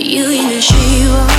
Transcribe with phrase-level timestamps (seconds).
[0.00, 1.35] you in a she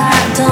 [0.00, 0.47] I don't.